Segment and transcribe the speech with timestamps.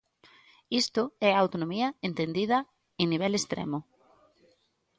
[0.81, 2.57] Isto é a autonomía entendida
[3.01, 3.79] en nivel extremo.